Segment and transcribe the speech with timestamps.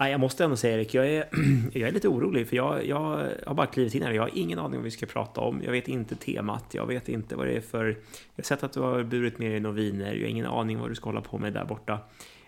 [0.00, 1.28] Nej, jag måste ändå säga Erik, jag är,
[1.72, 4.12] jag är lite orolig för jag, jag har bara klivit in här.
[4.12, 5.62] Jag har ingen aning om vad vi ska prata om.
[5.64, 6.64] Jag vet inte temat.
[6.74, 7.86] Jag vet inte vad det är för...
[7.86, 7.96] Jag
[8.36, 10.14] har sett att du har burit med dig några viner.
[10.14, 11.92] Jag har ingen aning vad du ska hålla på med där borta.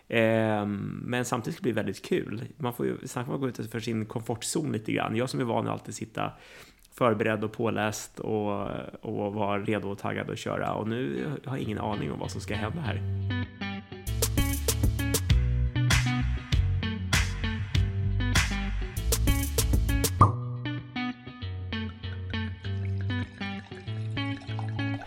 [0.09, 0.67] Eh,
[1.03, 2.43] men samtidigt ska det bli väldigt kul.
[2.57, 5.17] Man får ju snacka om att gå utanför sin komfortzon lite grann.
[5.17, 6.33] Jag som är van att alltid sitta
[6.95, 8.67] förberedd och påläst och,
[9.01, 10.75] och vara redo och taggad att köra.
[10.75, 13.03] Och nu har jag ingen aning om vad som ska hända här.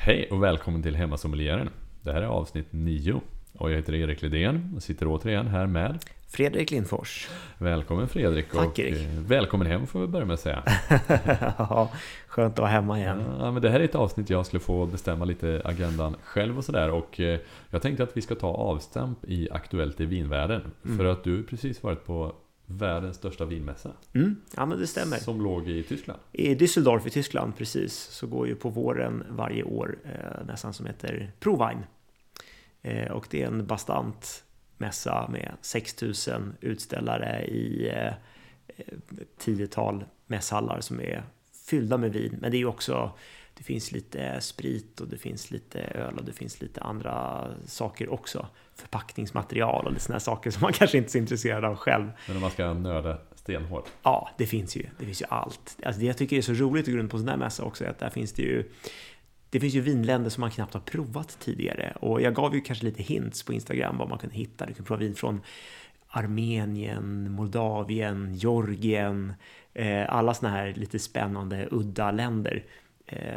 [0.10, 1.70] Hej och välkommen till Hemmasommelieren.
[2.02, 3.22] Det här är avsnitt 9
[3.54, 7.30] och jag heter Erik Lidén och sitter återigen här med Fredrik Lindfors.
[7.58, 8.98] Välkommen Fredrik Tack, och Erik.
[8.98, 10.64] eh, välkommen hem får vi börja med att säga.
[11.58, 11.92] ja,
[12.28, 13.24] skönt att vara hemma igen.
[13.40, 16.66] Ja, men det här är ett avsnitt jag skulle få bestämma lite agendan själv och
[16.66, 20.72] sådär och eh, jag tänkte att vi ska ta avstamp i Aktuellt i vinvärlden.
[20.86, 20.98] Mm.
[20.98, 22.36] För att du precis varit på
[22.70, 23.92] världens största vinmässa.
[24.14, 25.18] Mm, ja, men det stämmer.
[25.18, 26.20] Som låg i Tyskland.
[26.32, 30.86] I Düsseldorf i Tyskland, precis, så går ju på våren varje år eh, nästan som
[30.86, 31.84] heter Provine.
[32.82, 34.44] Eh, och det är en bastant
[34.78, 38.14] mässa med 6000 utställare i eh,
[38.78, 41.24] ett tiotal mässhallar som är
[41.70, 42.38] fyllda med vin.
[42.42, 43.12] Men det är ju också,
[43.60, 48.14] det finns lite sprit och det finns lite öl och det finns lite andra saker
[48.14, 48.48] också.
[48.76, 52.12] Förpackningsmaterial och lite sådana saker som man kanske inte är så intresserad av själv.
[52.28, 53.90] Men om man ska nörda stenhårt.
[54.04, 54.86] Ja, det finns ju.
[55.00, 55.78] Det finns ju allt.
[55.86, 57.86] Alltså det jag tycker är så roligt i grund på en sån här mässa också
[57.86, 58.72] är att där finns det ju
[59.50, 62.86] det finns ju vinländer som man knappt har provat tidigare och jag gav ju kanske
[62.86, 64.66] lite hints på Instagram vad man kunde hitta.
[64.66, 65.42] Du kan prova vin från
[66.08, 69.34] Armenien, Moldavien, Georgien,
[69.74, 72.64] eh, alla såna här lite spännande udda länder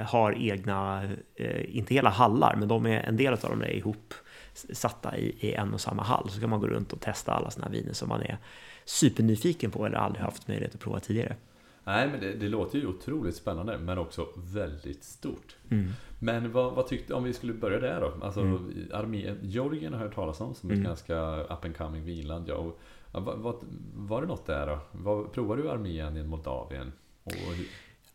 [0.06, 4.14] har egna, eh, inte hela hallar, men de är, en del av dem är ihop
[4.54, 6.30] satta i, i en och samma hall.
[6.30, 8.38] Så kan man gå runt och testa alla här viner som man är
[8.84, 11.36] supernyfiken på eller aldrig haft möjlighet att prova tidigare.
[11.84, 15.56] Nej, men det, det låter ju otroligt spännande, men också väldigt stort.
[15.70, 15.92] Mm.
[16.18, 18.24] Men vad, vad tyckte, om vi skulle börja där då?
[18.26, 18.88] Alltså, Mm.
[18.92, 20.86] Armén, Georgien har jag hört talas om som ett Mm.
[20.86, 22.48] ganska up and coming vinland.
[22.48, 22.80] Ja, och,
[23.12, 23.54] vad, vad,
[23.94, 24.78] var det något där då?
[24.92, 26.92] Vad, provade du Armenien, Moldavien?
[27.24, 27.32] Och,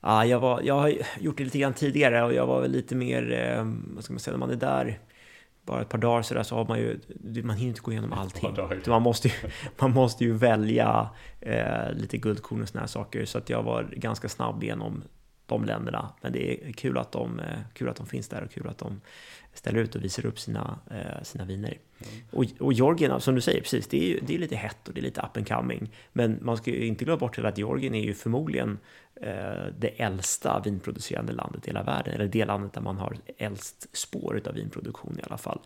[0.02, 2.96] Ja, jag, var, jag har gjort det lite grann tidigare och jag var väl lite
[2.96, 3.66] mer, eh,
[3.96, 5.00] vad ska man säga, när man är där
[5.68, 7.00] bara ett par dagar så där så har man ju,
[7.44, 8.56] man hinner inte gå igenom allting.
[8.88, 9.34] Man måste ju,
[9.80, 11.10] man måste ju välja
[11.42, 13.26] eh, lite guldkorn och såna här saker.
[13.26, 15.04] Så att jag var ganska snabb genom
[15.48, 16.14] de länderna.
[16.22, 18.78] Men det är kul att de, eh, kul att de finns där och kul att
[18.78, 19.02] de
[19.54, 21.78] ställer ut och visar upp sina, eh, sina viner.
[22.32, 24.94] Och, och Georgien, som du säger, precis, det är, ju, det är lite hett och
[24.94, 25.92] det är lite up and coming.
[26.14, 28.80] Men man ska ju inte glömma bort att Georgien är ju förmodligen
[29.22, 32.14] eh, det äldsta vinproducerande landet i hela världen.
[32.14, 35.60] Eller det landet där man har äldst spår av vinproduktion i alla fall.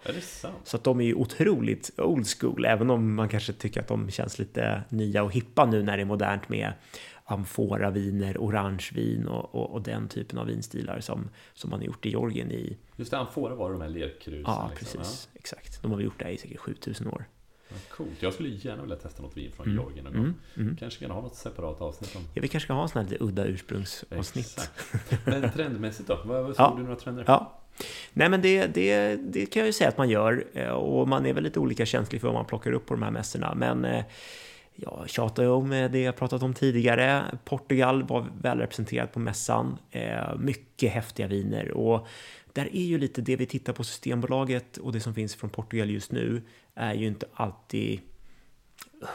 [0.64, 4.12] Så att de är ju otroligt old school, även om man kanske tycker att de
[4.12, 6.74] känns lite nya och hippa nu när det är modernt med
[7.32, 12.10] amforaviner, orangevin och, och, och den typen av vinstilar som, som man har gjort i
[12.10, 14.44] Georgien i, Just det, amfora var de här lerkrusen.
[14.46, 15.00] ja liksom.
[15.02, 15.82] precis, exakt.
[15.82, 17.26] De har gjort det i säkert 7000 år.
[17.70, 18.10] Ja, coolt.
[18.20, 19.78] Jag skulle gärna vilja testa något vin från Mm.
[19.78, 20.24] Georgien någon gång.
[20.24, 20.76] Mm, mm.
[20.78, 23.10] Kanske kan ha något separat avsnitt om Ja, vi kanske ska ha en sån här
[23.12, 24.46] lite udda ursprungsavsnitt.
[24.46, 25.26] Exakt.
[25.26, 26.20] Men trendmässigt då?
[26.26, 26.70] Vad, vad Ja.
[26.70, 27.24] såg du några trender?
[27.28, 27.58] Ja.
[28.14, 31.26] Nej men det, det, det kan jag ju säga att man gör eh, och man
[31.26, 33.56] är väl lite olika känslig för vad man plockar upp på de här mässorna.
[33.56, 34.04] Men eh,
[34.76, 37.26] jag tjatar ju om eh, det jag pratat om tidigare.
[37.46, 39.78] Portugal var väl representerat på mässan.
[39.92, 42.08] Eh, mycket häftiga viner och
[42.54, 45.90] där är ju lite det vi tittar på Systembolaget och det som finns från Portugal
[45.90, 46.42] just nu
[46.76, 48.02] är ju inte alltid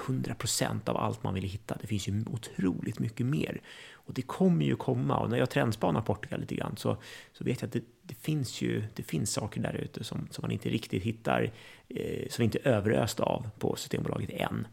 [0.06, 1.76] 100% av allt man vill hitta.
[1.80, 3.60] Det finns ju otroligt mycket mer.
[3.92, 5.18] Och det kommer ju komma.
[5.18, 6.96] Och när jag trendspanar Portugal lite grann så,
[7.32, 10.42] så vet jag att det, det finns ju det finns saker där ute som, som
[10.42, 11.52] man inte riktigt hittar,
[11.88, 14.66] eh, som vi inte är överösta av på Systembolaget än.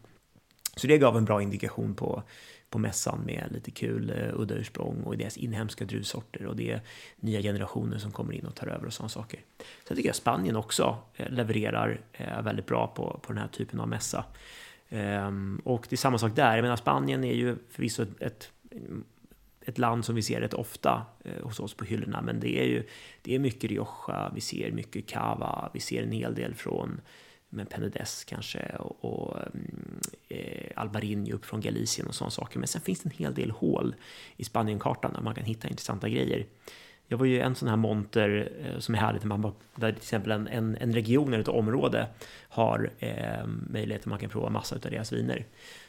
[0.76, 2.22] Så det gav en bra indikation på,
[2.70, 6.80] på mässan med lite kul uh, udda ursprung och deras inhemska druvsorter och det är
[7.16, 9.40] nya generationer som kommer in och tar över och sådana saker.
[9.88, 13.80] Sen tycker jag Spanien också eh, levererar uh, väldigt bra på, på den här typen
[13.80, 14.24] av mässa.
[14.90, 16.54] Um, och det är samma sak där.
[16.56, 18.50] Jag menar, Spanien är ju förvisso ett, ett,
[19.60, 22.64] ett land som vi ser rätt ofta eh, hos oss på hyllorna, men det är
[22.64, 22.86] ju
[23.22, 27.00] det är mycket Rioja, vi ser mycket Cava, vi ser en hel del från
[27.54, 29.38] men Penedès kanske och, och
[30.28, 32.58] eh, eh Albarini upp från Galicien och sådana saker.
[32.58, 33.94] Men sen finns det en hel del hål
[34.36, 36.46] i Spanienkartan där man kan hitta intressanta grejer.
[37.06, 39.92] Jag var ju en sån här monter eh, som är härligt, där, man bara, där
[39.92, 42.06] till exempel en, en, en region eller ett område
[42.48, 45.46] har eh, möjlighet att man kan prova massa av deras viner.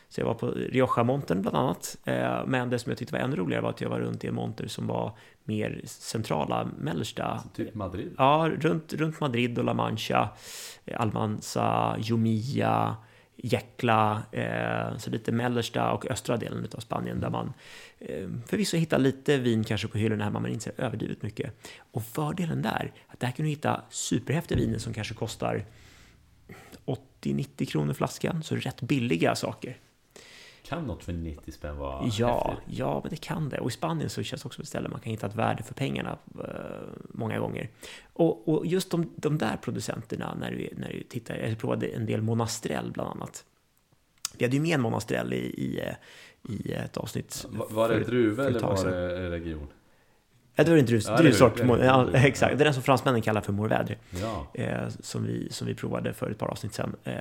[0.10, 1.98] Så jag var på Rioja-montern bland annat.
[2.04, 4.28] Eh, men det som jag tyckte var ännu roligare var att jag var runt i
[4.28, 7.44] en monter som var mer centrala, mellersta.
[7.56, 8.14] Typ Madrid?
[8.18, 10.30] Ja, runt, runt Madrid och La Mancha,
[10.86, 12.96] eh, Almanza, Jumilla,
[13.38, 17.54] Jäckla, eh, så lite mellersta och östra delen av Spanien där man
[18.48, 21.54] förvisso hittar lite vin kanske på hyllorna hemma men inte överdrivet mycket.
[21.92, 25.66] Och fördelen där, att där kan du hitta superhäftiga viner som kanske kostar
[26.86, 29.78] 80-90 kronor flaskan, så rätt billiga saker.
[30.66, 32.78] Kan något för 90 spänn vara Ja, häftigt?
[32.80, 33.60] ja, men det kan det.
[33.60, 35.74] Och i Spanien så känns det också ett ställe man kan hitta ett värde för
[35.74, 36.50] pengarna eh,
[37.10, 37.70] många gånger.
[38.14, 42.06] Och, och just de, de där producenterna, när du, när du tittar, jag provade en
[42.06, 43.46] del Monastrell bland annat.
[44.38, 45.94] Vi hade ju med en Monastrell i, i, eh,
[46.54, 47.46] i ett avsnitt.
[47.50, 49.68] Va- Var det för- druva eller var det region?
[50.56, 51.24] Ja, det var en drus, Ja, det
[51.78, 51.86] det.
[51.86, 52.58] Ja, exakt.
[52.58, 53.96] Det är den som fransmännen kallar för Mourvèdre.
[54.22, 54.48] Ja.
[54.54, 56.96] eh, som, vi, som vi provade för ett par avsnitt sedan.
[57.04, 57.16] Eh,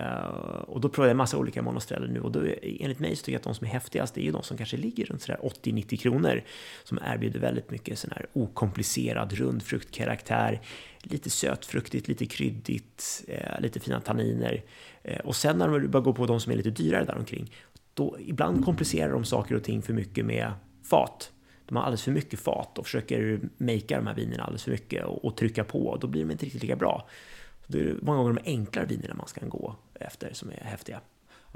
[0.67, 3.33] och då provade jag en massa olika monostreller nu och då, enligt mig så tycker
[3.33, 5.97] jag att de som är häftigast är ju de som kanske ligger runt sådär 80-90
[5.97, 6.43] kronor
[6.85, 10.61] som erbjuder väldigt mycket sån här okomplicerad rund fruktkaraktär,
[11.03, 14.63] lite sötfruktigt, lite kryddigt, eh, lite fina tanniner.
[15.03, 17.53] Eh, och sen när du börjar gå på de som är lite dyrare där omkring,
[17.95, 20.53] då ibland komplicerar de saker och ting för mycket med
[20.91, 21.31] fat.
[21.66, 25.05] De har alldeles för mycket fat och försöker makea de här vinerna alldeles för mycket
[25.05, 27.08] och, och trycka på och då blir de inte riktigt lika bra.
[27.66, 31.00] Så det är många gånger de enklare vinerna man ska gå efter som är häftiga.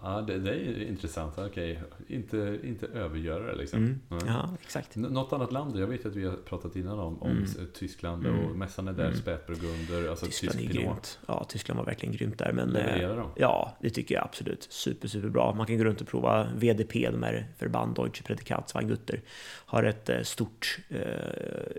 [0.03, 1.35] Ja, det, det är intressant.
[1.39, 3.79] Okej, inte, inte övergöra det liksom.
[3.79, 4.01] Mm.
[4.27, 4.97] Ja, exakt.
[4.97, 7.47] N- Något annat land, jag vet att vi har pratat innan om, om Mm.
[7.75, 8.45] Tyskland Mm.
[8.45, 9.17] och mässan är där, Mm.
[9.17, 10.87] spätburgunder, alltså Tyskland är tysk pinot.
[10.93, 11.19] grymt.
[11.27, 12.53] Ja, Tyskland var verkligen grymt där.
[12.53, 13.31] Men, eh, Levererar de?
[13.37, 14.67] Ja, det tycker jag absolut.
[14.71, 15.55] Super, super bra.
[15.55, 19.21] Man kan gå runt och prova VDP, de här Verband Deutsche Prädikatsweingüter.
[19.67, 20.99] Har ett eh, stort eh,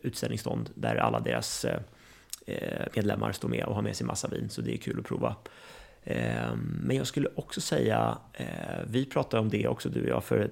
[0.04, 1.80] utställningsstånd där alla deras eh,
[2.46, 5.06] eh, medlemmar står med och har med sig massa vin, så det är kul att
[5.06, 5.36] prova.
[6.10, 8.46] Eh, Men jag skulle också säga, eh,
[8.88, 10.50] vi pratade om det också du och jag för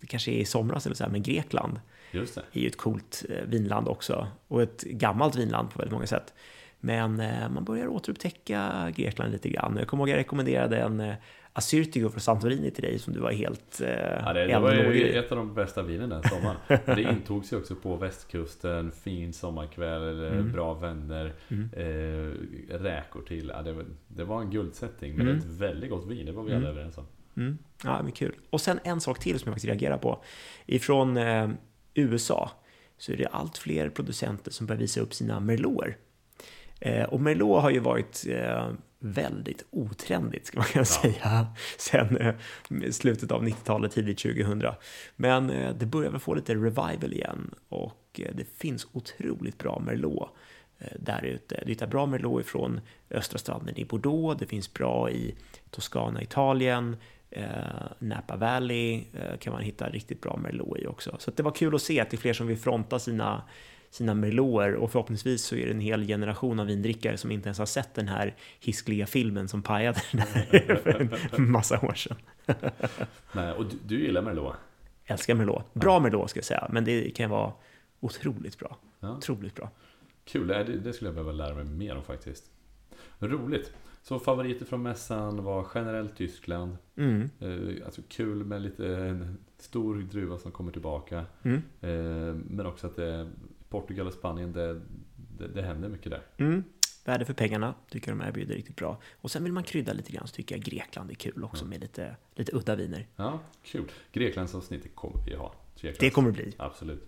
[0.00, 1.80] det kanske är i somras eller så här, men Grekland
[2.12, 2.42] Just det.
[2.52, 6.34] är ju ett coolt eh, vinland också och ett gammalt vinland på väldigt många sätt.
[6.80, 7.16] Men
[7.54, 9.76] man börjar återupptäcka Grekland lite grann.
[9.78, 11.12] Jag kommer ihåg att jag rekommenderade en
[11.54, 13.88] eh, Assyrtiko från Santorini till dig som du var helt eh,
[14.24, 16.56] Ja, det, det var ju ett av de bästa vinen den sommaren.
[16.86, 20.52] Det intogs ju också på västkusten, fin sommarkväll, Mm.
[20.52, 21.70] bra vänner, Mm.
[21.72, 23.52] eh, räkor till.
[23.56, 25.38] Ja, det, var, det var en guldsättning, men Mm.
[25.38, 26.62] ett väldigt gott vin, det var vi Mm.
[26.62, 27.06] alla överens om.
[27.36, 27.58] Mm.
[27.84, 28.34] Ja, men kul.
[28.50, 30.22] Och sen en sak till som jag faktiskt reagerar på.
[30.66, 31.50] Ifrån eh,
[31.94, 32.50] USA
[32.98, 35.96] så är det allt fler producenter som börjar visa upp sina Merloter.
[36.80, 41.46] Eh, och Merlot har ju varit eh, väldigt otrendigt, ska man kunna säga,
[41.78, 42.34] sen eh,
[42.90, 44.62] slutet av 90-talet, tidigt 2000.
[45.16, 49.82] Men eh, det börjar väl få lite revival igen och eh, det finns otroligt bra
[49.86, 50.28] Merlot
[50.78, 51.62] eh, där ute.
[51.64, 52.80] Du hittar bra Merlot ifrån
[53.10, 55.34] östra stranden i Bordeaux, det finns bra i
[55.70, 56.96] Toscana, Italien,
[57.30, 57.44] eh,
[57.98, 61.16] Napa Valley eh, kan man hitta riktigt bra Merlot i också.
[61.18, 63.42] Så det var kul att se att det är fler som vill fronta sina
[63.90, 67.58] sina merloter och förhoppningsvis så är det en hel generation av vindrickare som inte ens
[67.58, 72.16] har sett den här hiskliga filmen som pajade den här för en massa år sedan.
[73.32, 74.54] Nej, och du, du gillar Merlot?
[75.04, 75.74] Älskar Merlot.
[75.74, 77.52] Bra Merlot ska jag säga, men det kan vara
[78.00, 78.76] otroligt bra.
[79.00, 79.16] Ja.
[79.16, 79.70] Otroligt bra.
[80.24, 82.50] Kul, det, det skulle jag behöva lära mig mer om faktiskt.
[83.18, 83.72] Roligt.
[84.02, 86.76] Så favoriter från mässan var generellt Tyskland.
[86.96, 87.30] Mm.
[87.40, 89.18] Eh, alltså kul med lite
[89.58, 91.24] stor druva som kommer tillbaka.
[91.42, 91.62] Mm.
[91.80, 93.30] Eh, men också att det,
[93.70, 94.80] Portugal och Spanien, det,
[95.38, 96.22] det, det händer mycket där.
[96.36, 96.64] Mm.
[97.04, 99.00] Värde för pengarna tycker jag de erbjuder riktigt bra.
[99.12, 101.80] Och sen vill man krydda lite grann så tycker jag Grekland är kul också med
[101.80, 103.06] lite, lite udda viner.
[103.16, 103.90] Ja, kul.
[104.12, 105.54] Greklandsavsnittet kommer vi ha.
[105.74, 106.00] Tveklöst.
[106.00, 106.52] Det kommer det bli.
[106.56, 107.04] Absolut.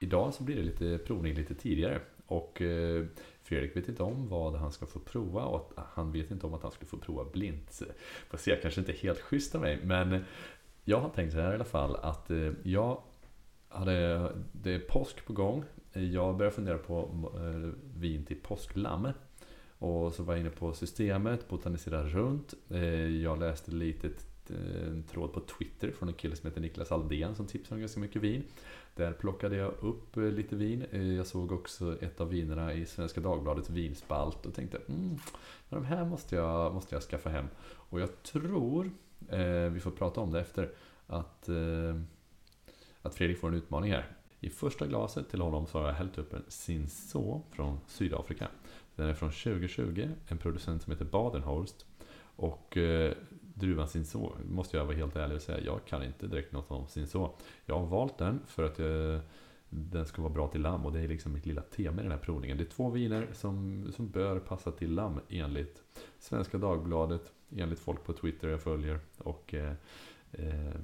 [0.00, 2.00] Idag så blir det lite provning lite tidigare.
[2.26, 3.04] Och eh,
[3.42, 6.62] Fredrik vet inte om vad han ska få prova och han vet inte om att
[6.62, 7.82] han skulle få prova blint.
[8.30, 9.80] Får se, kanske inte helt schysst av mig.
[9.84, 10.24] Men
[10.84, 13.02] jag har tänkt så här i alla fall att eh, jag
[13.68, 15.64] hade, det är påsk på gång.
[15.92, 17.00] Jag började fundera på
[17.34, 19.08] eh, vin till påsklamm.
[19.78, 22.54] Och så var jag inne på systemet, botaniserade runt.
[22.70, 24.10] Eh, jag läste lite
[24.48, 28.00] en tråd på Twitter från en kille som heter Niklas Aldén som tipsade om ganska
[28.00, 28.42] mycket vin.
[28.94, 30.84] Där plockade jag upp lite vin.
[31.16, 35.18] Jag såg också ett av vinerna i Svenska Dagbladets vinspalt och tänkte mm,
[35.68, 37.46] de här måste jag, måste jag skaffa hem.
[37.64, 38.90] Och jag tror,
[39.28, 40.70] Eh, vi får prata om det efter,
[41.06, 41.96] att, eh,
[43.02, 44.06] att Fredrik får en utmaning här.
[44.40, 48.48] I första glaset till honom så har jag hällt upp en Cinsault från Sydafrika.
[48.96, 51.86] Den är från 2020, en producent som heter Badenhorst.
[52.36, 53.12] Och eh,
[53.54, 56.86] druvan Cinsault, måste jag vara helt ärlig och säga, jag kan inte direkt något om
[56.86, 57.32] Cinsault.
[57.66, 59.20] Jag har valt den för att eh,
[59.74, 62.12] den ska vara bra till lamm och det är liksom mitt lilla tema i den
[62.12, 62.56] här provningen.
[62.56, 65.82] Det är två viner som, som bör passa till lamm enligt
[66.18, 69.72] Svenska Dagbladet, enligt folk på Twitter jag följer och eh,
[70.32, 70.74] eh,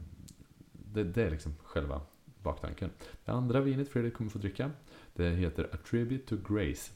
[0.72, 2.00] det, det är liksom själva
[2.42, 2.90] baktanken.
[3.24, 4.70] Det andra vinet Fredrik kommer få dricka,
[5.14, 6.92] det heter A Tribute to Grace.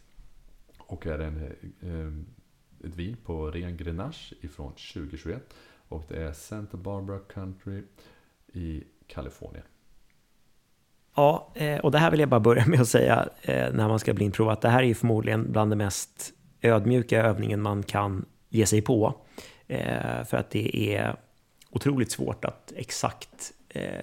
[0.79, 1.37] och är en,
[1.81, 5.55] eh, ett vin på ren Grenache ifrån 2021.
[5.89, 7.83] Och det är Santa Barbara Country
[8.53, 9.65] i Kalifornien.
[11.17, 13.99] Ja, eh, och det här vill jag bara börja med att säga eh, när man
[13.99, 18.67] ska blindprova att det här är förmodligen bland det mest ödmjuka övningen man kan ge
[18.67, 19.15] sig på.
[19.67, 21.17] Eh, för att det är
[21.71, 23.53] otroligt svårt att exakt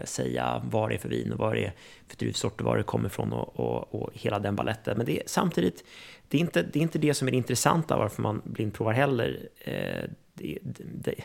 [0.03, 1.73] säga vad det är för vin och vad det är
[2.07, 4.97] för typ druvsort och var det kommer ifrån och, och, och, hela den balletten.
[4.97, 5.83] Men det är samtidigt,
[6.27, 9.49] det är, inte, det är inte det som är det intressanta varför man blindprovar heller.
[10.39, 11.15] Det, det,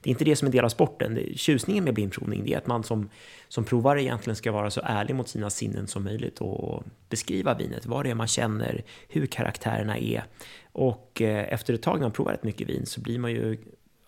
[0.00, 1.18] det, är inte det som är en del av sporten.
[1.34, 3.10] Tjusningen med blindprovning är att man som,
[3.48, 7.86] som provare egentligen ska vara så ärlig mot sina sinnen som möjligt och beskriva vinet,
[7.86, 10.24] vad det är man känner, hur karaktärerna är.
[10.72, 13.58] Och eh, efter ett tag när man provar rätt mycket vin så blir man ju,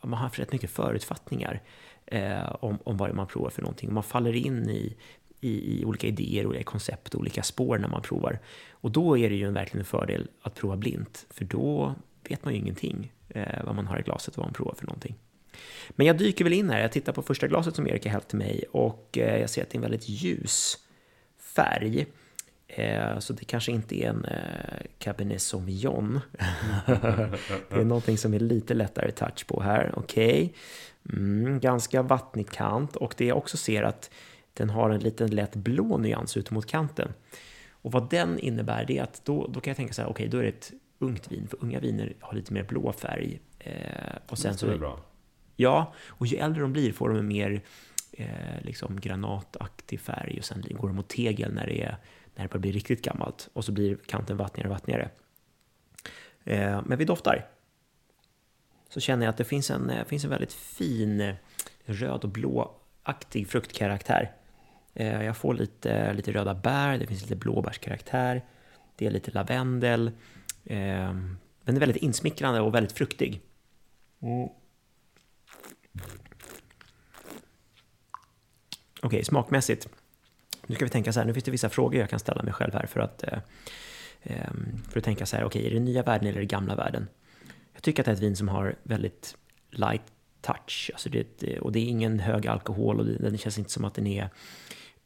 [0.02, 1.62] man har rätt mycket förutfattningar
[2.06, 3.94] eh, om, om vad det är man provar för någonting.
[3.94, 4.96] Man faller in i,
[5.40, 8.38] i, i, olika idéer, olika koncept, olika spår när man provar.
[8.70, 11.94] Och då är det ju en verkligen en fördel att prova blint, för då
[12.30, 14.86] vet man ju ingenting eh, vad man har i glaset och vad man provar för
[14.86, 15.14] någonting.
[15.90, 18.28] Men jag dyker väl in här, jag tittar på första glaset som Erik har hällt
[18.28, 20.78] till mig och eh, jag ser att det är en väldigt ljus
[21.38, 22.06] färg.
[22.68, 26.20] Eh, så det kanske inte är en eh, Cabernet Sauvignon.
[27.68, 30.54] det är någonting som är lite lättare touch på här, okej.
[31.04, 31.18] Okay.
[31.18, 34.10] Mm, ganska vattnig kant och det jag också ser att
[34.54, 37.12] den har en liten lätt blå nyans ut mot kanten.
[37.82, 40.28] Och vad den innebär det är att då, då kan jag tänka så här, okej,
[40.28, 43.40] okay, då är det ett ungt vin, för unga viner har lite mer blå färg.
[43.58, 43.72] Eh,
[44.28, 45.00] och sen så, är bra.
[45.56, 47.62] Ja, och ju äldre de blir får de en mer
[48.12, 51.96] eh, liksom granataktig färg och sen går de mot tegel när det, är,
[52.34, 55.10] när det börjar bli riktigt gammalt och så blir kanten vattnigare och vattnigare.
[56.44, 57.46] Eh, men vi doftar
[58.88, 61.34] så känner jag att det finns en, eh, finns en väldigt fin eh,
[61.84, 64.32] röd och blåaktig fruktkaraktär.
[64.94, 68.44] Eh, jag får lite, lite röda bär, det finns lite blåbärskaraktär,
[68.96, 70.10] det är lite lavendel,
[70.64, 73.40] den är väldigt insmickrande och väldigt fruktig.
[74.22, 74.48] Mm.
[79.02, 79.88] Okej, okay, smakmässigt.
[80.66, 82.52] Nu ska vi tänka så här, nu finns det vissa frågor jag kan ställa mig
[82.52, 83.38] själv här för att, eh,
[84.22, 86.76] ehm, för att tänka så här, okej, okay, är det nya världen eller det gamla
[86.76, 87.08] världen?
[87.72, 89.36] Jag tycker att det är ett vin som har väldigt
[89.70, 90.02] light
[90.40, 93.94] touch, alltså det, och det är ingen hög alkohol och det känns inte som att
[93.94, 94.28] den är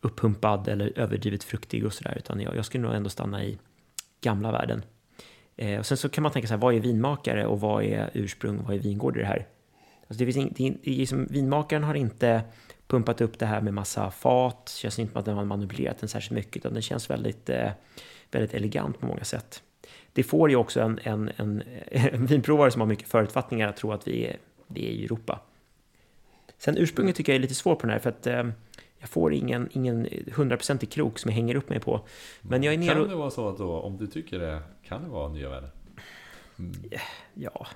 [0.01, 3.59] uppumpad eller överdrivet fruktig och sådär, utan jag, jag skulle nog ändå stanna i
[4.21, 4.83] gamla världen.
[5.57, 8.11] Eh, och sen så kan man tänka så här, vad är vinmakare och vad är
[8.15, 9.47] ursprung, vad är vingård i det här?
[10.09, 12.43] Alltså det finns in, det, det, liksom, vinmakaren har inte
[12.87, 14.67] pumpat upp det här med massa fat.
[14.67, 17.49] Det känns inte som att den har manipulerat den särskilt mycket, utan den känns väldigt,
[17.49, 17.71] eh,
[18.31, 19.63] väldigt elegant på många sätt.
[20.13, 23.93] Det får ju också en, en, en, en vinprovare som har mycket förutfattningar att tro
[23.93, 25.41] att vi är, vi är i Europa.
[26.59, 28.45] Sen ursprunget tycker jag är lite svårt på den här, för att eh,
[28.99, 32.01] jag får ingen, ingen hundraprocentig krok som jag hänger upp mig på.
[32.41, 35.03] Men jag är nere Kan det vara så att då, om du tycker det, kan
[35.03, 35.71] det vara nya värden?
[37.35, 37.67] Ja,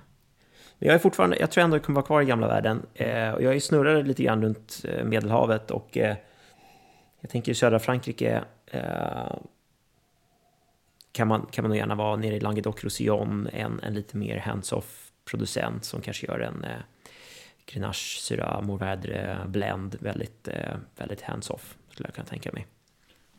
[0.78, 2.86] men jag är fortfarande, jag tror ändå jag kommer vara kvar i gamla världen.
[2.94, 6.16] Eh, och jag är snurrade lite grann runt eh, Medelhavet och eh,
[7.20, 9.36] jag tänker i södra Frankrike eh,
[11.12, 15.10] kan, man, kan man nog gärna vara nere i Languedoc-Roussillon, en, en lite mer hands-off
[15.24, 16.80] producent som kanske gör en eh,
[17.66, 22.66] Grenache, Syrah, Mourvèdre blend väldigt, eh, väldigt hands-off skulle jag kunna tänka mig.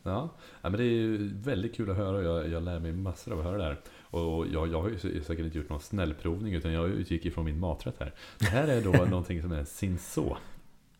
[0.02, 0.30] Ja,
[0.62, 2.22] men det är väldigt kul att höra.
[2.22, 3.80] Jag, jag lär mig massor av att höra det här.
[4.02, 7.60] Och jag, jag har ju säkert inte gjort någon snällprovning utan jag utgick ifrån min
[7.60, 8.14] maträtt här.
[8.38, 10.36] Det här är då någonting som är Sinso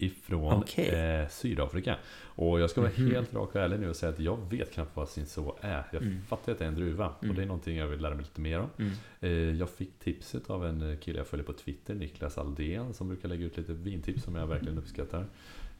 [0.01, 0.85] ifrån okay.
[0.85, 1.97] eh, Sydafrika.
[2.23, 4.73] Och jag ska vara mm helt rak och ärlig nu och säga att jag vet
[4.73, 5.85] knappt vad Sinso är.
[5.93, 6.23] Jag mm.
[6.29, 7.31] fattar att det är en druva mm.
[7.31, 8.69] och det är någonting jag vill lära mig lite mer om.
[8.79, 8.93] Mm.
[9.21, 13.29] Eh, jag fick tipset av en kille jag följer på Twitter, Niklas Aldén, som brukar
[13.29, 15.27] lägga ut lite vintips som jag verkligen uppskattar.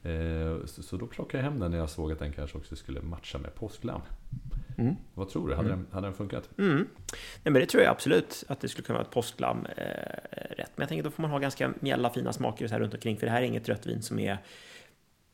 [0.03, 3.03] Eh, så då plockade jag hem den när jag såg att den kanske också skulle
[3.03, 4.01] matcha med påsklamm.
[4.79, 4.97] Mm.
[5.15, 5.55] Vad tror du?
[5.55, 5.79] Hade, mm.
[5.79, 6.49] den, hade den funkat?
[6.59, 6.77] Mm.
[7.43, 9.85] Nej, men det tror jag absolut att det skulle kunna vara ett påsklamm eh,
[10.57, 10.71] rätt.
[10.75, 13.17] Men jag tänker då får man ha ganska mjälla fina smaker så här runt omkring.
[13.17, 14.39] För det här är inget rött vin som är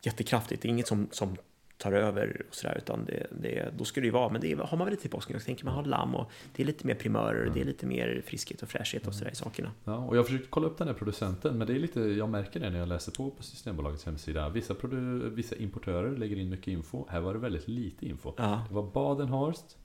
[0.01, 0.63] jättekraftigt.
[0.63, 1.37] Det är inget som, som
[1.79, 4.79] tar över och sådär, utan det, det, då ska det ju vara, men det har
[4.79, 6.95] man väl lite till påsken, jag tänker man har lamm och det är lite mer
[6.95, 7.55] primörer, mm.
[7.55, 9.71] det är lite mer friskhet och fräschhet och sådär i sakerna.
[9.85, 12.61] Ja, och jag försökte kolla upp den här producenten, men det är lite, jag märker
[12.61, 14.49] det när jag läser på på Systembolagets hemsida.
[14.49, 18.33] Vissa, produ, vissa importörer lägger in mycket info, här var det väldigt lite info.
[18.37, 18.65] Ja.
[18.69, 19.77] Det var Badenhorst.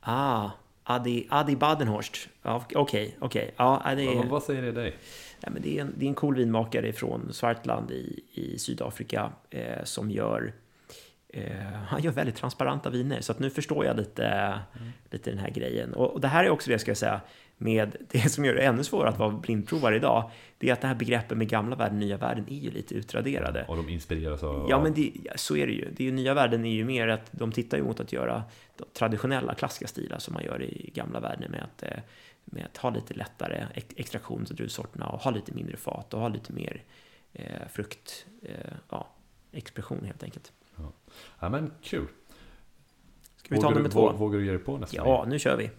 [0.00, 0.50] Ah,
[0.84, 2.28] Adi, Adi Badenhorst.
[2.42, 3.16] Okej, ja, okej.
[3.20, 3.50] Okay, okay.
[3.56, 4.96] ja, det vad, vad säger det dig?
[5.40, 9.32] Ja, men det, är en, det är en cool vinmakare från Svartland i, i Sydafrika
[9.50, 10.52] eh, som gör
[11.86, 14.92] han gör väldigt transparenta viner, så att nu förstår jag lite, mm.
[15.10, 15.94] lite den här grejen.
[15.94, 17.20] Och, och, det här är också det jag ska säga,
[17.56, 20.86] med det som gör det ännu svårare att vara blindprovare idag, det är att det
[20.86, 23.64] här begreppet med gamla världen, nya världen är ju lite utraderade.
[23.68, 24.66] Och de inspireras av...
[24.70, 25.90] Ja, men det, så är det ju.
[25.96, 28.42] Det är ju nya världen är ju mer att de tittar ju mot att göra
[28.92, 31.98] traditionella klassiska stilar som man gör i gamla världen med att, eh,
[32.44, 36.28] med att ha lite lättare extraktion av druvsorterna och ha lite mindre fat och ha
[36.28, 36.82] lite mer
[37.32, 39.08] eh, frukt, eh, ja,
[39.52, 40.52] expression helt enkelt.
[40.82, 40.92] Ja.
[41.40, 42.06] ja, men kul.
[43.36, 44.12] Ska vi ta nummer två?
[44.12, 44.96] Vågar du ge dig på nästa?
[44.96, 45.70] Ja, nu kör vi.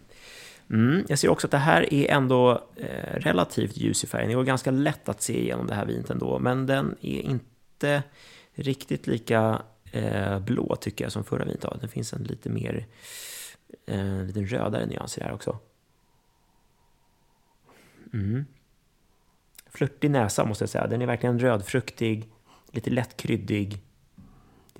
[0.69, 4.29] Mm, jag ser också att det här är ändå eh, relativt ljus i färgen.
[4.29, 8.03] Det går ganska lätt att se igenom det här vinet ändå, men den är inte
[8.53, 11.65] riktigt lika eh, blå tycker jag som förra vinet.
[11.81, 12.85] Det finns en lite mer,
[13.85, 15.59] eh, lite rödare nyans i det här också.
[18.13, 18.45] Mm.
[19.69, 20.87] Flörtig näsa måste jag säga.
[20.87, 22.29] Den är verkligen rödfruktig,
[22.71, 23.81] lite lätt kryddig.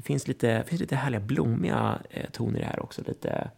[0.02, 3.04] Det finns lite, finns lite härliga blommiga eh, toner i det här också.
[3.08, 3.52] Lite,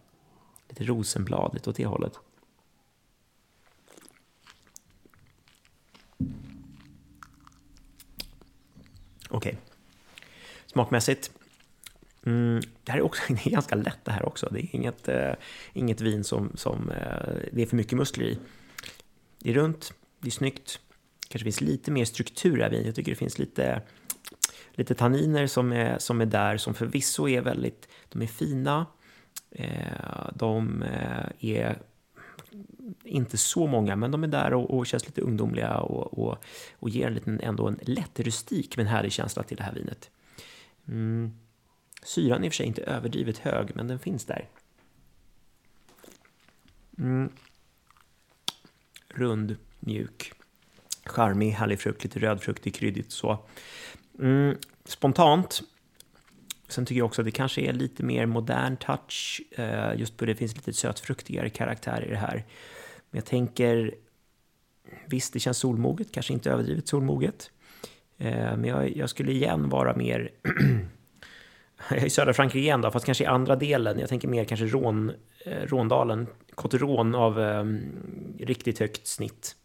[0.69, 2.13] lite rosenblad, lite åt det hållet.
[9.29, 9.51] Okej.
[9.51, 9.55] Okay.
[10.65, 11.31] Smakmässigt.
[12.25, 14.50] Mm, det här är också det är ganska lätt det här också.
[14.51, 15.33] Det är inget, eh,
[15.73, 18.39] inget vin som, som eh, det är för mycket muskler i.
[19.39, 20.79] Det är runt, det är snyggt.
[21.27, 22.85] kanske finns lite mer struktur i det här vinet.
[22.85, 23.81] Jag tycker det finns lite,
[24.75, 28.85] lite tanniner som är, som är där, som förvisso är väldigt, de är fina.
[29.51, 31.77] Eh, de eh, är
[33.03, 36.43] inte så många, men de är där och, och känns lite ungdomliga och, och,
[36.79, 40.09] och ger en liten, ändå en lätt rustik men härlig känsla till det här vinet.
[40.87, 41.33] Mm.
[42.03, 44.49] Syran är i och för sig inte överdrivet hög, men den finns där.
[46.97, 47.31] Mm.
[49.07, 50.33] Rund, mjuk,
[51.05, 53.45] charmig, härlig frukt, lite rödfruktig, kryddigt så.
[54.20, 54.58] Mm.
[54.86, 55.62] Spontant
[56.74, 60.25] Sen tycker jag också att det kanske är lite mer modern touch, eh, just på
[60.25, 62.46] det finns lite sötfruktigare karaktär i det här.
[63.10, 63.96] Men jag tänker,
[65.08, 67.51] visst det känns solmoget, kanske inte överdrivet solmoget.
[68.17, 70.29] Eh, men jag, jag skulle igen vara mer,
[71.89, 74.00] jag är i södra Frankrike igen då, fast kanske i andra delen.
[74.00, 75.12] Jag tänker mer kanske Rån,
[75.46, 77.63] eh, Råndalen, Coteron av eh,
[78.39, 79.55] riktigt högt snitt.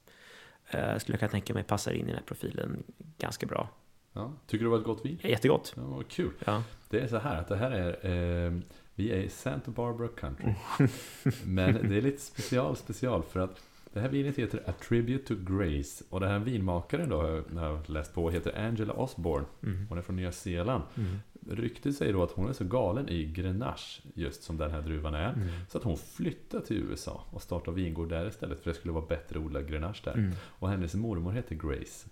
[0.71, 2.83] Eh, skulle jag kunna tänka mig passar in i den här profilen
[3.19, 3.69] ganska bra.
[4.19, 5.19] Ja, tycker du det var ett gott vin?
[5.23, 5.73] Jättegott.
[5.77, 6.31] Ja, vad kul.
[6.45, 6.63] Ja.
[6.91, 8.53] Det är så här att det här är eh,
[8.95, 10.55] Vi är i Santa Barbara Country
[11.45, 13.61] Men det är lite special special för att
[13.93, 17.91] Det här vinet heter A Tribute to Grace Och den här vinmakaren då har jag
[17.91, 19.87] läst på heter Angela Osborne mm.
[19.89, 21.19] Hon är från Nya Zeeland mm.
[21.51, 25.15] Ryktet säger då att hon är så galen i Grenache, just som den här druvan
[25.15, 25.49] är, mm.
[25.69, 29.07] så att hon flyttade till USA och startade vingård där istället för det skulle vara
[29.07, 30.15] bättre att odla Grenache där.
[30.15, 30.33] Mm.
[30.43, 32.09] Och hennes mormor heter Grace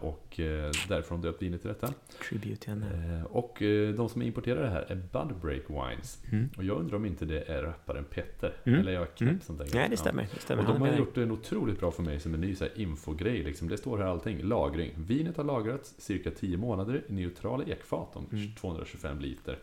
[0.00, 1.92] och eh, därför har de döpt vinet till detta.
[2.28, 2.70] Tribute.
[2.70, 3.56] Eh, och
[3.96, 6.22] de som importerar det här är Budbreak Wines.
[6.32, 6.48] Mm.
[6.56, 8.80] Och jag undrar om inte det är rapparen Petter, mm.
[8.80, 9.58] eller är jag knäpp mm.
[9.58, 9.74] tänker?
[9.74, 10.28] Nej, det stämmer.
[10.34, 10.62] Det stämmer.
[10.68, 13.42] Och de har gjort en otroligt bra för mig som en ny så här, infogrej.
[13.42, 13.68] Liksom.
[13.68, 14.42] Det står här allting.
[14.42, 14.90] Lagring.
[14.96, 18.54] Vinet har lagrats cirka 10 månader i neutrala ekfat om mm.
[18.54, 19.58] 225 liter.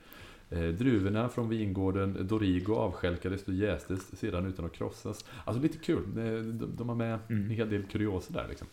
[0.50, 5.26] Eh, druvorna från vingården Dorigo avskälkades och jästes sedan utan att krossas.
[5.46, 6.04] Alltså lite kul.
[6.16, 7.44] De, de har med mm.
[7.44, 8.68] en hel del kurioser där liksom.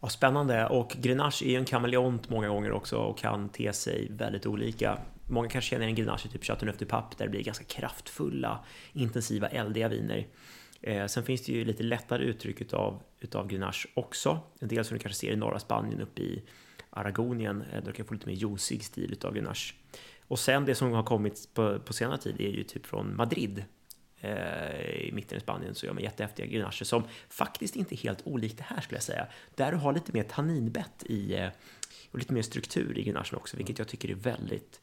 [0.00, 0.66] Ja, spännande.
[0.66, 4.98] Och Grenache är ju en kameleont många gånger också och kan te sig väldigt olika.
[5.26, 9.48] Många kanske känner en Grenache typ Chateauneuf du Pape där det blir ganska kraftfulla, intensiva,
[9.48, 10.26] eldiga viner.
[10.80, 14.40] Eh, sen finns det ju lite lättare uttryck utav, utav Grenache också.
[14.60, 16.42] En del som du kanske ser i norra Spanien uppe i
[16.90, 19.74] Aragonien, eh, där du kan få lite mer juicig stil utav Grenache.
[20.28, 23.64] Och sen det som har kommit på, på senare tid är ju typ från Madrid,
[25.04, 28.58] i mitten i Spanien så gör man jättehäftiga grenacher som faktiskt inte är helt olikt
[28.58, 29.26] det här skulle jag säga.
[29.54, 31.48] Där du har lite mer tanninbett i eh,
[32.10, 34.80] och lite mer struktur i grenachen också, vilket jag tycker är väldigt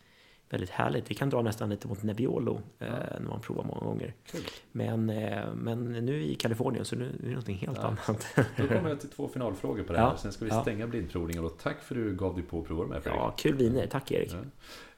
[0.53, 1.05] väldigt härligt.
[1.05, 2.87] Det kan dra nästan lite mot Nebbiolo eh,
[3.19, 4.13] när man provar många gånger.
[4.31, 4.41] Cool.
[4.71, 7.83] Men, eh, men nu i Kalifornien så nu är det någonting helt ja.
[7.83, 8.27] annat.
[8.57, 10.05] Då kommer jag till två finalfrågor på det här.
[10.05, 10.17] Ja.
[10.17, 10.87] Sen ska vi stänga ja.
[10.87, 11.45] blindprovningen.
[11.45, 13.21] Och tack för att du gav dig på att prova med Fredrik.
[13.21, 13.87] Ja, kul viner.
[13.87, 14.33] Tack Erik.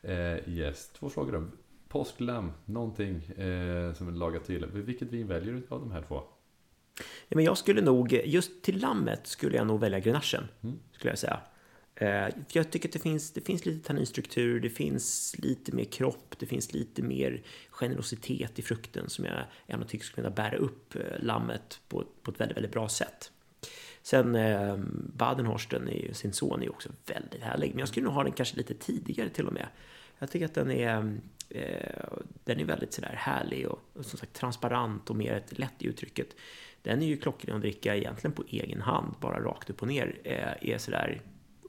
[0.01, 0.09] Ja.
[0.09, 1.43] Eh, yes, två frågor då.
[1.95, 4.65] Påsklamm, någonting eh, som är lagat till.
[4.65, 6.23] Vilket vin väljer du av de här två?
[7.27, 10.79] Ja, men jag skulle nog, just till lammet skulle jag nog välja Grenachen, mm.
[10.91, 11.39] skulle jag säga.
[11.95, 16.35] Eh, jag tycker att det finns, det finns lite tanninstruktur, det finns lite mer kropp,
[16.39, 20.95] det finns lite mer generositet i frukten som jag ändå tycker skulle kunna bära upp
[20.95, 23.31] eh, lammet på, på ett väldigt, väldigt bra sätt.
[24.01, 24.77] Sen eh,
[25.13, 28.57] Badenhorsten, är, sin son, är också väldigt härlig, men jag skulle nog ha den kanske
[28.57, 29.67] lite tidigare till och med.
[30.19, 31.17] Jag tycker att den är,
[31.49, 32.07] eh,
[32.43, 35.87] den är väldigt sådär härlig och, och som sagt transparent och mer ett lätt i
[35.87, 36.27] uttrycket.
[36.81, 40.19] Den är ju klockren att dricka egentligen på egen hand, bara rakt upp och ner,
[40.23, 41.21] eh, är sådär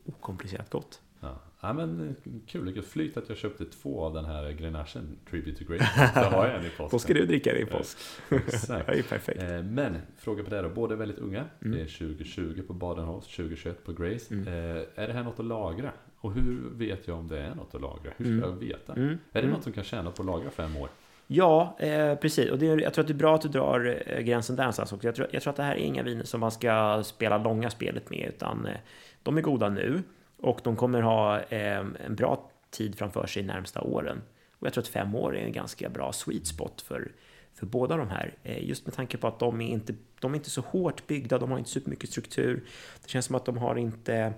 [0.05, 1.01] okomplicerat gott.
[1.21, 1.41] Ja.
[1.61, 5.73] ja men kul, vilket flyt att jag köpte två av den här Grenachen Tribute to
[5.73, 6.11] Grace.
[6.15, 6.91] Då har jag en i påsk.
[6.91, 7.99] Då ska du dricka i påsk.
[8.31, 8.87] Exakt.
[8.87, 9.43] det är perfekt.
[9.43, 10.69] Eh, Men, fråga på det då.
[10.69, 11.45] Båda är väldigt unga.
[11.61, 14.35] Det är 2020 på Badenhos, 2021 på Grace.
[14.35, 14.49] Mm.
[14.49, 15.93] Eh, Är det här något att lagra?
[16.27, 18.13] Och hur vet jag om det är något att lagra?
[18.17, 18.41] Hur ska Mm.
[18.41, 18.93] jag veta?
[18.93, 19.09] Mm.
[19.09, 19.51] Är det Mm.
[19.51, 20.89] något som kan tjäna på att lagra fem år?
[21.27, 22.51] Ja, eh, precis.
[22.51, 24.93] Och det, jag tror att det är bra att du drar eh, gränsen där någonstans
[24.93, 25.07] också.
[25.09, 27.71] Jag tror, jag tror att det här är inga viner som man ska spela långa
[27.71, 28.77] spelet med, utan eh,
[29.23, 30.03] de är goda nu
[30.41, 34.23] och de kommer ha eh, en bra tid framför sig närmsta åren.
[34.59, 37.13] Och jag tror att fem år är en ganska bra sweet spot för,
[37.55, 38.35] för båda de här.
[38.43, 41.39] Eh, just med tanke på att de är, inte, de är inte så hårt byggda,
[41.39, 42.65] de har inte supermycket struktur.
[43.03, 44.33] Det känns som att de har inte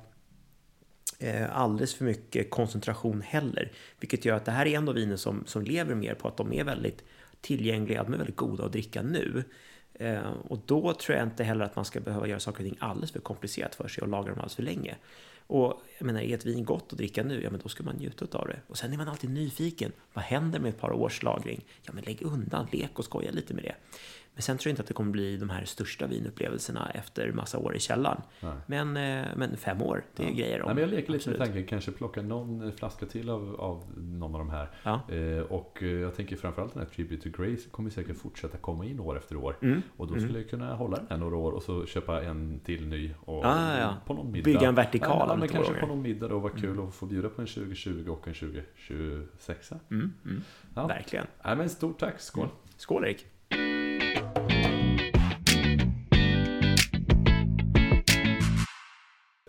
[1.19, 3.73] Eh, alldeles för mycket koncentration heller.
[4.01, 6.53] Vilket gör att det här är ändå viner som, som lever mer på att de
[6.53, 7.05] är väldigt
[7.41, 9.45] tillgängliga, de är väldigt goda att dricka nu.
[9.95, 12.79] Eh, och då tror jag inte heller att man ska behöva göra saker och ting
[12.81, 14.97] alldeles för komplicerat för sig och lagra dem alldeles för länge.
[15.47, 17.97] Och jag menar, är ett vin gott att dricka nu, ja men då ska man
[17.97, 18.61] njuta av det.
[18.67, 19.93] Och sen är man alltid nyfiken.
[20.13, 21.65] Vad händer med ett par års lagring?
[21.83, 23.75] Ja men lägg undan, lek och skoja lite med det.
[24.35, 27.59] Men sen tror jag inte att det kommer bli de här största vinupplevelserna efter massa
[27.59, 28.21] år i källaren.
[28.67, 30.33] Men, eh, men fem år, det är Ja.
[30.35, 30.67] grejer om.
[30.67, 31.39] Nej, men jag leker lite Absolut.
[31.39, 34.71] med tanken, kanske plocka någon flaska till av, av någon av de här.
[34.83, 35.01] Ja.
[35.15, 38.85] Eh, och eh, jag tänker framförallt den här Tribute to Grace kommer säkert fortsätta komma
[38.85, 39.57] in år efter år.
[39.63, 39.83] Mm.
[39.97, 40.25] Och då Mm.
[40.27, 43.15] skulle jag kunna hålla den här några år och så köpa en till ny.
[43.21, 43.95] Och Ah, ja.
[44.07, 44.45] på någon middag.
[44.45, 45.81] Bygga en vertikal Ja, men kanske gånger.
[45.81, 49.73] på någon middag då var kul att få bjuda på en 2020 och en 2026.
[49.91, 50.43] Mm, mm.
[50.75, 50.87] Ja.
[50.87, 51.27] Verkligen.
[51.45, 52.49] Nej, men stort tack, skål!
[52.77, 53.27] Skål Erik!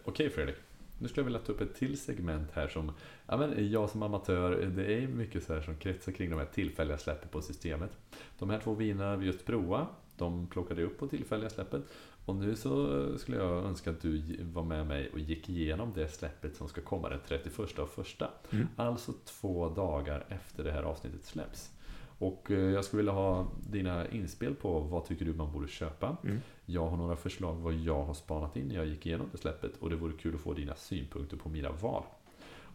[0.10, 0.56] Okej Fredrik,
[1.00, 2.92] nu skulle jag vilja ta upp ett till segment här som
[3.28, 6.46] ja, men jag som amatör, det är mycket så här som kretsar kring de här
[6.46, 7.92] tillfälliga släppen på systemet.
[8.40, 11.82] De här två vinerna vi just prova, de plockade upp på tillfälliga släppet
[12.26, 16.08] och nu så skulle jag önska att du var med mig och gick igenom det
[16.08, 18.30] släppet som ska komma den 31 av första.
[18.52, 18.68] Mm.
[18.76, 21.72] Alltså två dagar efter det här avsnittet släpps.
[22.20, 26.18] Och eh, jag skulle vilja ha dina inspel på vad tycker du man borde köpa.
[26.24, 26.38] Mm.
[26.66, 29.72] Jag har några förslag vad jag har spanat in när jag gick igenom det släppet
[29.80, 32.04] och det vore kul att få dina synpunkter på mina val.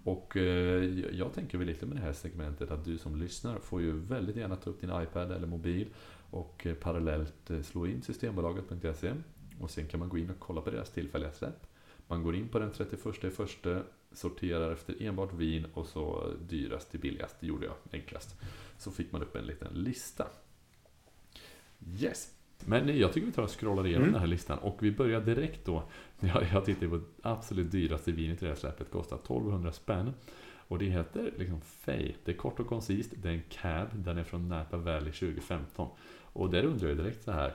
[0.04, 3.80] Och eh, jag tänker väl lite med det här segmentet att du som lyssnar får
[3.80, 5.87] ju väldigt gärna ta upp din iPad eller mobil
[6.30, 9.12] och eh, parallellt slå in systembolaget.se
[9.61, 11.66] och sen kan man gå in och kolla på deras tillfälliga släpp.
[12.07, 13.83] Man går in på den 31 i första,
[14.14, 18.37] sorterar efter enbart vin och så dyrast till billigast, det gjorde jag enklast.
[18.79, 20.27] Så fick man upp en liten lista.
[21.98, 22.31] Yes!
[22.66, 24.12] Men jag tycker vi tar och scrollar igenom Mm.
[24.12, 25.83] den här listan och vi börjar direkt då.
[26.20, 30.12] Jag, jag tittar på absolut dyraste vinet i det här släppet, kostar 1200 spänn.
[30.68, 32.12] Och det heter liksom Fay.
[32.24, 35.88] Det är kort och koncist, det är en cab, den är från Napa Valley 2015.
[36.33, 37.55] Och där undrar jag direkt så här.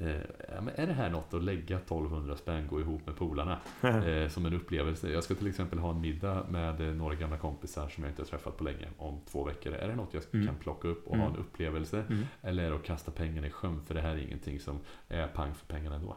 [0.00, 3.58] Eh, men är det här något att lägga 1200 spänn, gå ihop med polarna?
[3.82, 5.10] eh, som en upplevelse.
[5.10, 8.22] Jag ska till exempel ha en middag med eh, några gamla kompisar som jag inte
[8.22, 9.72] har träffat på länge om två veckor.
[9.74, 10.46] Är det något jag Mm.
[10.46, 11.26] kan plocka upp och Mm.
[11.26, 12.04] ha en upplevelse?
[12.10, 12.24] Mm.
[12.42, 13.82] Eller är det att kasta pengarna i sjön?
[13.86, 16.16] För det här är ingenting som är pang för pengarna ändå.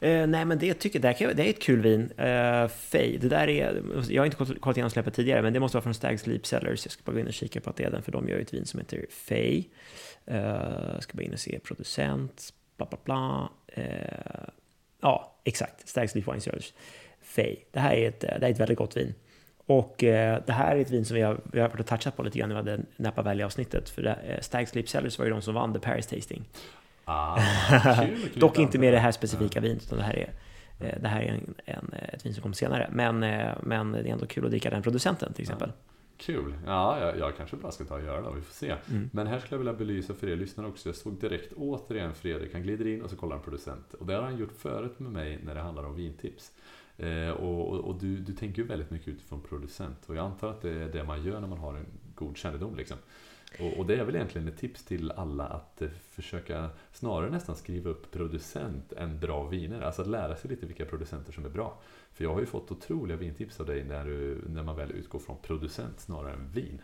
[0.00, 2.10] Eh, nej men det tycker det, kan- det är ett kul vin.
[2.16, 5.76] Eh, Fay, det där är, jag har inte kollat igenom släppet tidigare, men det måste
[5.76, 6.86] vara från Stag's Leap Cellars.
[6.86, 8.38] Jag ska bara gå in och kika på att det är den, för de gör
[8.38, 9.64] ett vin som heter Fay.
[10.26, 10.36] Eh,
[10.92, 13.48] jag ska bara in och se producent, bla bla bla.
[13.66, 14.48] Eh,
[15.00, 16.72] ja, exakt, Stag's Leap Wine Cellars.
[17.22, 17.56] Fay.
[17.72, 19.14] Det här är ett, det här är ett väldigt gott vin.
[19.66, 22.16] Och eh, det här är ett vin som vi har, vi har varit och touchat
[22.16, 23.88] på lite grann när vi hade Napa Valley-avsnittet.
[23.88, 26.48] För det, eh, Stag's Leap Cellars var ju de som vann The Paris Tasting.
[27.04, 27.38] Ah,
[28.06, 29.12] kul, Dock inte med det här Ja.
[29.12, 30.30] specifika vinet, utan det här är,
[30.80, 32.88] eh, det här är en, en, ett vin som kommer senare.
[32.92, 35.72] Men, eh, men det är ändå kul att dricka den producenten till exempel.
[36.22, 36.54] Kul!
[36.66, 38.76] Ja, jag, jag kanske bara ska ta och göra det, vi får se.
[38.90, 39.10] Mm.
[39.12, 40.88] Men här skulle jag vilja belysa för er lyssnare också.
[40.88, 43.94] Jag såg direkt återigen Fredrik, han glider in och så kollar han producent.
[43.94, 46.52] Och det har han gjort förut med mig när det handlar om vintips.
[46.96, 49.98] Eh, och och, och du, du tänker ju väldigt mycket utifrån producent.
[50.06, 52.76] Och jag antar att det är det man gör när man har en god kännedom.
[52.76, 52.96] Liksom.
[53.60, 57.56] Och, och det är väl egentligen ett tips till alla att eh, försöka snarare nästan
[57.56, 59.80] skriva upp producent än bra viner.
[59.80, 61.78] Alltså att lära sig lite vilka producenter som är bra.
[62.12, 65.18] För jag har ju fått otroliga vintips av dig när, du, när man väl utgår
[65.18, 66.82] från producent snarare än vin.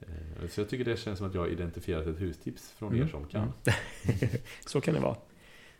[0.00, 2.96] Eh, Så jag tycker det känns som att jag har identifierat ett hustips från er
[2.96, 3.08] Mm.
[3.08, 3.52] som kan.
[4.66, 5.16] Så kan det vara.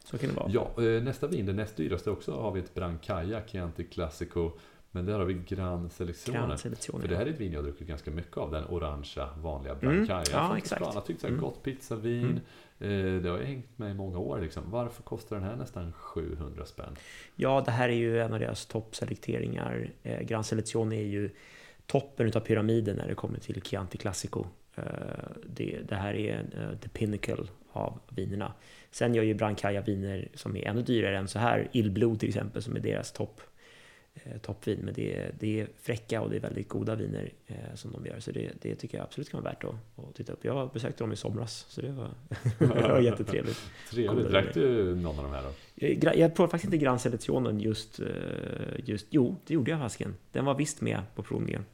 [0.04, 0.50] Så kan det vara.
[0.50, 4.50] Ja, eh, nästa vin, det näst dyraste också, har vi ett Brancaia Chianti Classico.
[4.98, 6.38] Men där har vi Gran Selezione.
[6.38, 7.00] Gran Selezione.
[7.02, 9.72] För det här är ett vin jag har druckit ganska mycket av, den orangea vanliga
[9.72, 10.24] Mm, Brancaia.
[10.32, 10.80] ja, Jag får exakt.
[10.80, 11.44] Jag har tyckt så här, Mm.
[11.44, 12.40] gott pizzavin.
[12.78, 12.88] Eh,
[13.22, 14.62] Det har hängt med i många år liksom.
[14.70, 16.96] Varför kostar den här nästan 700 spänn?
[17.36, 19.90] Ja, det här är ju en av deras toppselekteringar.
[20.02, 21.30] Eh, Gran Selezione är ju
[21.86, 24.44] toppen utav pyramiden när det kommer till Chianti Classico.
[24.76, 24.82] Eh,
[25.46, 28.52] det, det här är eh, the pinnacle av vinerna.
[28.90, 31.68] Sen gör ju Brancaia viner som är ännu dyrare än så här.
[31.72, 33.40] Illblod till exempel, som är deras topp
[34.24, 34.78] eh, toppvin.
[34.82, 38.06] Men det är, det är fräcka och det är väldigt goda viner eh, som de
[38.06, 38.20] gör.
[38.20, 40.44] Så det, det tycker jag absolut kan vara värt att, att titta upp.
[40.44, 42.10] Jag besökte dem i somras, så det var,
[42.58, 43.60] det var jättetrevligt.
[43.90, 44.30] Trevligt.
[44.30, 45.50] Drack du någon av de här då?
[45.74, 48.06] Jag, jag provade faktiskt inte Gran Selezione just, eh,
[48.84, 49.06] just...
[49.10, 50.14] Jo, det gjorde jag fasken.
[50.32, 51.64] Den var visst med på provningen.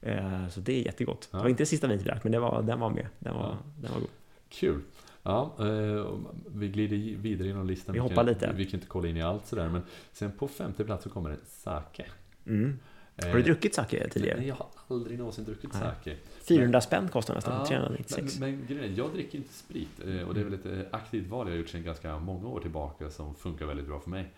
[0.00, 1.28] Eh, så det är jättegott.
[1.30, 1.38] Ja.
[1.38, 3.06] Det var inte det sista vinet vi drack, men det var, den var med.
[3.18, 3.58] Den var, ja.
[3.82, 4.08] den var god.
[4.48, 4.80] Kul.
[5.26, 6.06] Ja, eh,
[6.46, 7.92] vi glider vidare inom listan.
[7.92, 8.52] Vi hoppar lite.
[8.56, 11.30] Vi kan inte kolla in i allt sådär, men sen på femte plats så kommer
[11.30, 12.06] det sake.
[12.46, 12.78] Mm.
[13.22, 14.38] Har du druckit sake tidigare?
[14.38, 15.82] Nej, jag har aldrig någonsin druckit Nej.
[15.82, 16.16] sake.
[16.40, 18.38] 400 men, spänn kostar nästan, ja, 396.
[18.38, 21.54] Men, men grejen jag dricker inte sprit och det är väl ett aktivt val jag
[21.54, 24.32] har gjort sedan ganska många år tillbaka som funkar väldigt bra för mig.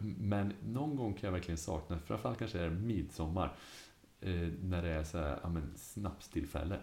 [0.00, 3.52] Men någon gång kan jag verkligen sakna, framförallt kanske är det midsommar,
[4.62, 6.76] när det är så här, ja, men, snapstillfälle.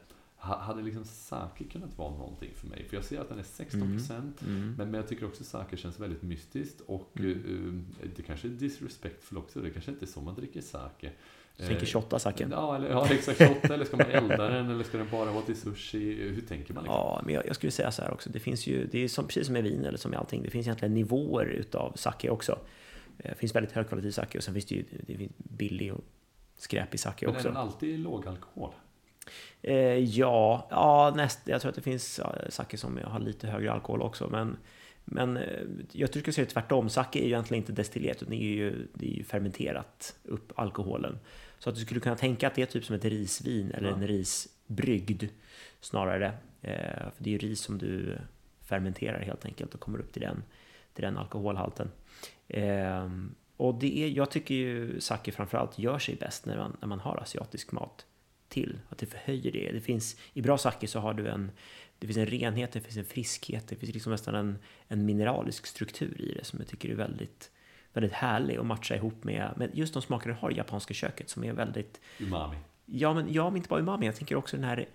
[0.44, 2.86] Hade liksom sake kunnat vara någonting för mig?
[2.90, 4.34] För jag ser att den är 16% mm.
[4.46, 4.76] Mm.
[4.78, 7.32] Men, men jag tycker också sake känns väldigt mystiskt och mm.
[7.32, 9.60] uh, det kanske är disrespectful också.
[9.60, 11.12] Det kanske inte är så man dricker sake.
[11.58, 12.50] Du tänker shotta saken?
[12.52, 13.38] Ja, eller, ja exakt.
[13.38, 14.70] Shotta, eller ska man elda den?
[14.70, 16.14] Eller ska den bara vara till sushi?
[16.14, 16.84] Hur tänker man?
[16.84, 16.96] Liksom?
[16.96, 18.30] Ja, men jag, jag, skulle säga så här också.
[18.30, 20.44] Det finns ju, det är som, precis som med vin eller som i allting.
[20.44, 22.60] Det finns egentligen nivåer utav sake också.
[23.18, 26.02] Eh, det finns väldigt högkvalitativ sake och sen finns det ju det finns billig och
[26.58, 27.38] skräpig sake också.
[27.38, 28.72] Men är den alltid låg alkohol?
[29.62, 33.72] Eh, ja, ja näst, jag tror att det finns ja, sake som har lite högre
[33.72, 34.30] alkohol också.
[34.30, 34.58] Men,
[35.06, 36.90] men eh, jag tycker att det tvärtom.
[36.90, 40.52] Sake är ju egentligen inte destillerat, utan det är ju, det är ju fermenterat upp
[40.56, 41.20] alkoholen.
[41.60, 43.96] Så att du skulle kunna tänka att det är typ som ett risvin eller ja.
[43.96, 45.24] en risbrygd
[45.80, 46.34] snarare.
[46.62, 48.18] Eh, för det är ju ris som du
[48.62, 50.44] fermenterar helt enkelt och kommer upp till den,
[50.94, 51.92] till den alkoholhalten.
[52.48, 53.10] Eh,
[53.58, 57.00] och det är, jag tycker ju sake framförallt gör sig bäst när man, när man
[57.00, 58.06] har asiatisk mat
[58.54, 59.72] till, att det förhöjer det.
[59.72, 61.52] det finns, I bra sake så har du en,
[62.00, 65.66] det finns en renhet, det finns en friskhet, det finns liksom nästan en, en mineralisk
[65.66, 67.52] struktur i det som jag tycker är väldigt,
[67.94, 71.30] väldigt härlig att matcha ihop med, med just de smaker du har i japanska köket
[71.30, 72.02] som är väldigt...
[72.20, 72.58] Umami.
[72.86, 74.06] Ja, men, ja, men inte bara umami.
[74.06, 74.90] Jag tänker också den här...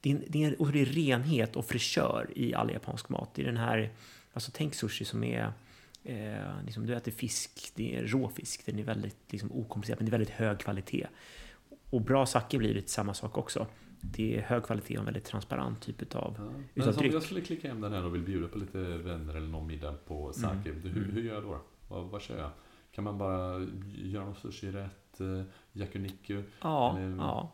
[0.00, 3.34] Det är, det är en otrolig renhet och fräschör i all japansk mat.
[3.34, 3.90] Det är den här...
[4.32, 5.52] Alltså tänk sushi som är...
[6.04, 10.10] Eh, liksom, du äter fisk, det är råfisk, den är väldigt liksom, okomplicerad men det
[10.10, 11.06] är väldigt hög kvalitet.
[11.90, 13.66] Och bra sake blir det samma sak också.
[14.00, 16.44] Det är hög kvalitet och en väldigt transparent typ av ja.
[16.74, 19.48] Men om jag skulle klicka hem den här och vill bjuda på lite vänner eller
[19.48, 20.82] någon middag på sake, mm.
[20.82, 21.60] hur, hur, gör jag då?
[21.88, 22.50] Vad, vad kör jag?
[22.92, 25.20] Kan man bara göra någon sushi-rätt?
[25.20, 26.42] Eh, yakuniku?
[26.60, 27.16] Ja, eller...
[27.16, 27.52] ja.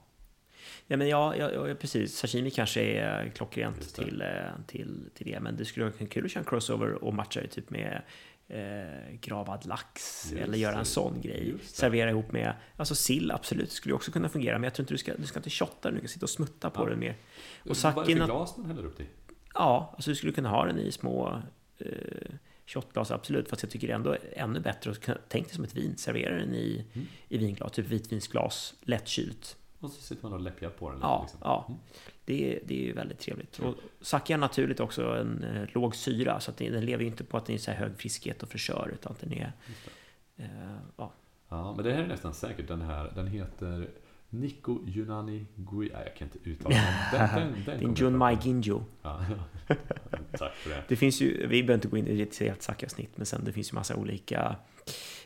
[0.87, 2.16] Ja, men ja, ja, precis.
[2.16, 5.40] Sashimi kanske är klockrent till, eh, till, till det.
[5.40, 8.03] Men det skulle vara kul att köra en crossover och matcha det typ med
[8.48, 11.54] eh, gravad lax just eller göra en sån grej.
[11.62, 14.59] Servera ihop med, alltså sill absolut, skulle också kunna fungera.
[14.59, 16.30] Men jag tror inte du ska, du ska inte shotta den, du ska sitta och
[16.30, 16.88] smutta på ja.
[16.90, 17.16] den mer.
[17.68, 19.07] Och sakin, Vad är det för glas man häller upp till?
[19.54, 21.42] Ja, alltså du skulle kunna ha den i små
[21.78, 21.87] eh,
[22.66, 23.48] shotglas, absolut.
[23.48, 25.96] Fast jag tycker det är ändå ännu bättre att tänk dig som ett vin.
[25.96, 27.07] Servera den i, mm.
[27.28, 29.57] i vinglas, typ vitvinsglas, lättkylt.
[29.80, 31.00] Och så sitter man och läppjar på den.
[31.00, 31.40] Ja, liksom.
[31.42, 31.64] ja.
[31.68, 31.80] Mm.
[32.25, 33.59] Det, är, det är ju väldigt trevligt.
[33.59, 37.25] Och sake är naturligt också en eh, låg syra, så att den lever ju inte
[37.25, 39.53] på att den är så här hög friskhet och fräschör, utan att den är...
[40.37, 40.47] Eh,
[40.97, 41.13] ja.
[41.49, 43.13] ja, men det här är nästan säkert den här.
[43.15, 43.89] Den heter
[44.35, 45.91] Nico Yunani Gui...
[45.93, 47.31] Nej, jag kan inte uttala den.
[47.41, 48.85] den, den, den Jun Mai Ginjo.
[49.03, 49.25] Ja,
[50.39, 50.85] tack för det.
[50.89, 53.53] Det finns ju, vi behöver inte gå in i ett helt sake-avsnitt, men sen det
[53.53, 54.57] finns ju massa olika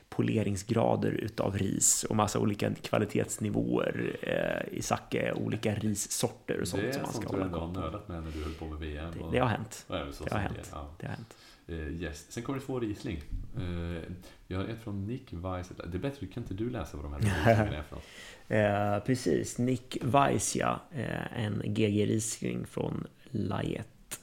[0.09, 7.03] poleringsgrader utav ris och massa olika kvalitetsnivåer eh, i sake, olika rissorter och sånt som
[7.03, 7.57] man ska hålla koll på.
[7.57, 9.15] Det har nördat med när du höll på med VM.
[9.19, 9.85] Det, det har hänt.
[9.89, 9.95] Det,
[10.25, 10.71] det, har hänt.
[10.73, 10.91] Ja.
[10.99, 11.37] det har hänt.
[11.69, 12.27] Uh, yes.
[12.29, 13.23] Sen kommer det två Riesling.
[13.59, 13.99] Uh,
[14.47, 15.69] jag har ett från Nick Weiss.
[15.69, 19.01] Det är bättre, kan inte du läsa vad de här Rieslingarna är för något?
[19.01, 20.81] Uh, precis, Nick Weiss ja.
[20.97, 24.21] Uh, en GG Riesling från Lajet.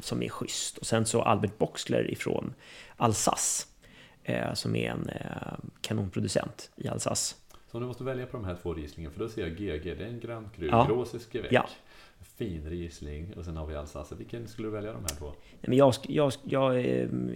[0.00, 0.78] som är schysst.
[0.78, 2.54] Och sen så Albert Boxler ifrån
[2.96, 3.71] Alsace eh,
[4.54, 7.34] som är en eh, kanonproducent i Alsace.
[7.70, 9.84] Så om du måste välja på de här två Rieslingen, för då ser jag GG,
[9.98, 10.86] det är en Grand Cru, ja.
[10.88, 11.52] Großes Gewäck.
[11.52, 11.68] Ja.
[12.20, 14.14] Fin Riesling och sen har vi Alsace.
[14.14, 15.26] Vilken skulle du välja de här två?
[15.26, 16.76] Nej, men jag, jag, jag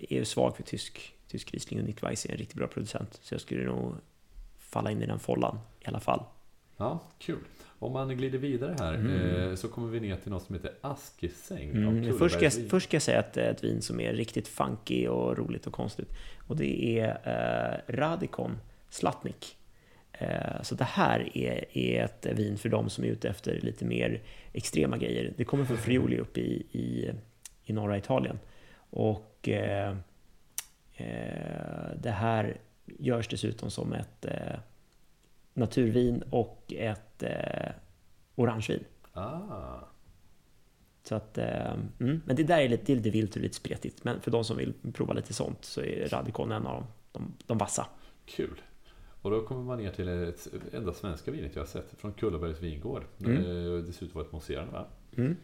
[0.08, 3.18] är svag för tysk, tysk Riesling och Nick Weiss är en riktigt bra producent.
[3.22, 3.94] Så jag skulle nog
[4.58, 6.24] falla in i den follan i alla fall.
[6.76, 7.38] Ja, kul.
[7.78, 9.50] Om man glider vidare här mm.
[9.50, 11.70] eh, så kommer vi ner till något som heter Askesäng.
[11.70, 12.18] Mm.
[12.18, 14.48] Först, ska jag, först ska jag säga att det är ett vin som är riktigt
[14.48, 16.08] funky och roligt och konstigt.
[16.46, 18.58] Och det är eh, Radikon
[18.90, 19.56] Slatnik.
[20.12, 23.84] Eh, så det här är, är ett vin för de som är ute efter lite
[23.84, 25.32] mer extrema grejer.
[25.36, 27.10] Det kommer från Friuli uppe i, i,
[27.64, 28.38] i norra Italien.
[28.90, 29.96] Och eh,
[30.96, 32.56] eh det här
[32.98, 34.58] görs dessutom som ett eh,
[35.56, 37.72] naturvin och ett eh,
[38.34, 38.84] orangevin.
[39.12, 39.78] Ah.
[41.02, 43.54] Så att, eh, mm, men det där är lite, det är lite vilt och lite
[43.54, 44.04] spretigt.
[44.04, 47.34] Men för de som vill prova lite sånt så är Radikon en av de, de,
[47.46, 47.86] de vassa.
[48.26, 48.60] Kul.
[49.22, 52.62] Och då kommer man ner till ett enda svenska vinet jag har sett från Kullabergs
[52.62, 53.04] vingård.
[53.20, 53.42] Mm.
[53.86, 54.86] Det ser ut att vara ett mousserande va?
[55.16, 55.36] Mm.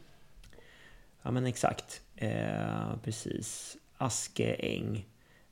[1.22, 2.02] Ja men exakt.
[2.16, 3.76] Eh, precis.
[3.96, 5.06] Askeäng.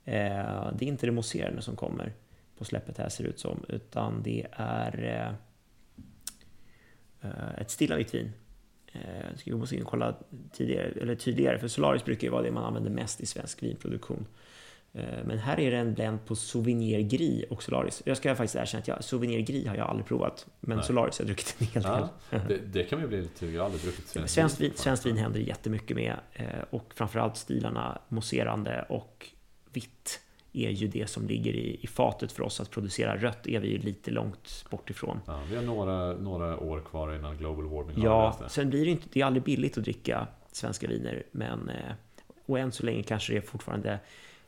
[0.04, 2.12] Eh, det är inte det mousserande som kommer
[2.60, 3.64] på släppet här ser det ut som.
[3.68, 5.36] Utan det är
[7.20, 8.32] eh, ett stilla vitt vin.
[8.92, 10.14] Eh, ska vi måste in och kolla
[10.52, 14.26] tidigare, eller tydligare, för Solaris brukar ju vara det man använder mest i svensk vinproduktion.
[14.92, 18.02] Eh, men här är det en blend på Souvenir Gris och Solaris.
[18.04, 20.46] Jag ska faktiskt erkänna att jag, Souvenir Gris har jag aldrig provat.
[20.60, 20.86] Men Nej.
[20.86, 22.08] Solaris har jag druckit en hel del.
[22.30, 24.72] Ja, det, det, kan ju bli lite Jag har aldrig druckit svenskt, vin.
[24.74, 26.16] Svenskt vin händer jättemycket med.
[26.70, 29.26] Och framförallt stilarna mousserande och
[29.72, 30.20] vitt
[30.52, 32.60] är ju det som ligger i, i fatet för oss.
[32.60, 35.20] Att producera rött är vi ju lite långt bort ifrån.
[35.26, 39.06] Ja, vi har några, några år kvar innan global warming Ja, sen blir det inte,
[39.12, 41.22] det är aldrig billigt att dricka svenska viner.
[41.30, 41.92] Men, eh,
[42.46, 43.98] och än så länge kanske det är fortfarande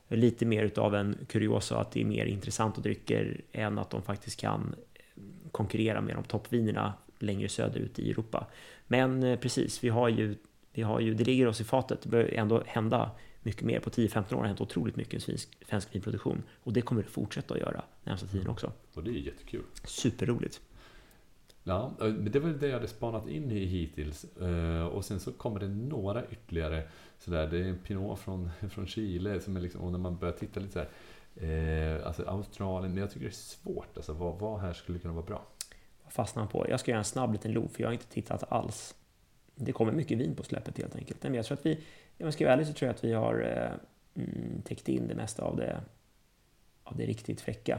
[0.08, 4.40] lite mer utav en kuriosa att det är mer intressanta drycker än att de faktiskt
[4.40, 8.46] kan eh, konkurrera med de toppvinerna längre söderut i Europa.
[8.86, 10.34] Men eh, precis, vi har ju,
[10.72, 12.02] vi har ju, det ligger oss i fatet.
[12.02, 13.10] Det bör ändå hända
[13.42, 13.80] mycket mer.
[13.80, 15.36] På 10-15 år har det hänt otroligt mycket i
[15.68, 18.72] svensk vinproduktion och det kommer det fortsätta att göra närmsta tiden också.
[18.94, 19.62] Och det är jättekul.
[19.84, 20.60] Superroligt.
[21.64, 24.24] Ja, det var det jag hade spanat in i hittills.
[24.36, 27.46] Eh, och sen så kommer det några ytterligare sådär.
[27.46, 30.60] Det är en Pinot från, från Chile som är liksom, och när man börjar titta
[30.60, 30.88] lite såhär.
[31.36, 33.96] Eh, alltså Australien, men jag tycker det är svårt.
[33.96, 35.46] Alltså vad, vad här skulle kunna vara bra?
[36.04, 36.66] Vad fastnar på?
[36.68, 38.94] Jag ska göra en snabb liten lov, för jag har inte tittat alls.
[39.54, 41.22] Det kommer mycket vin på släppet helt enkelt.
[41.22, 41.80] Men jag tror att vi,
[42.18, 45.08] om jag ska vara ärlig så tror jag att vi har eh, mm, täckt in
[45.08, 45.80] det mesta av det,
[46.84, 47.78] av det riktigt fräcka.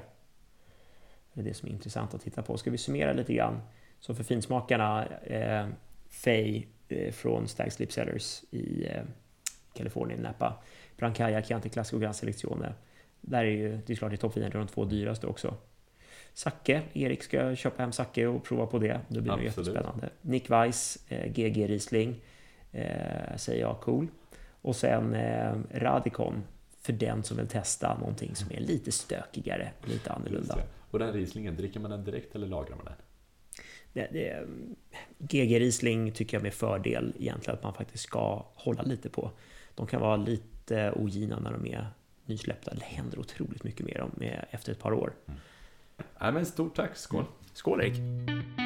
[1.34, 2.58] Det är det som är intressant att titta på.
[2.58, 3.62] Ska vi summera lite grann?
[4.00, 5.68] Så för finsmakarna, eh,
[6.10, 9.04] Fay eh, från Stags Lip Sellers i eh,
[9.74, 10.64] Kalifornien, Napa.
[10.98, 12.74] Brancaya, Chianti Classico, Gran Selezione.
[13.22, 15.58] Där är ju, det är klart det är toppviner, det är de två dyraste också.
[16.34, 19.02] Sacke, Erik ska köpa hem Sacke och prova på det.
[19.08, 20.10] Det blir nog jättespännande.
[20.22, 22.22] Nick Weiss, eh, GG Riesling,
[22.72, 24.08] eh, säger jag, cool.
[24.64, 26.44] Och sen eh, Radikon,
[26.82, 30.58] för den som vill testa någonting som är lite stökigare, lite annorlunda.
[30.92, 32.96] Och den Rieslingen, dricker man den direkt eller lagrar man den?
[33.94, 34.48] Det, det,
[35.18, 39.32] GG Riesling tycker jag med fördel egentligen att man faktiskt ska hålla lite på.
[39.76, 41.88] De kan vara lite ogina när de är
[42.26, 42.74] nysläppta.
[42.74, 44.12] Det händer otroligt mycket med dem
[44.50, 45.14] efter ett par år.
[45.28, 45.40] Mm.
[46.22, 47.20] Nej, men stort tack, skål!
[47.20, 47.34] Mm.
[47.54, 48.63] Skål Erik!